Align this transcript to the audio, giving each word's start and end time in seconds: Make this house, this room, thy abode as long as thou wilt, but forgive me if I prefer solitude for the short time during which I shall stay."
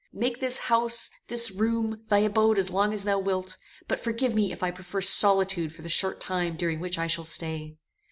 Make 0.13 0.39
this 0.39 0.57
house, 0.57 1.11
this 1.27 1.51
room, 1.51 2.01
thy 2.07 2.17
abode 2.21 2.57
as 2.57 2.71
long 2.71 2.91
as 2.91 3.03
thou 3.03 3.19
wilt, 3.19 3.59
but 3.87 3.99
forgive 3.99 4.33
me 4.33 4.51
if 4.51 4.63
I 4.63 4.71
prefer 4.71 4.99
solitude 4.99 5.75
for 5.75 5.83
the 5.83 5.89
short 5.89 6.19
time 6.19 6.57
during 6.57 6.79
which 6.79 6.97
I 6.97 7.05
shall 7.05 7.23
stay." 7.23 7.77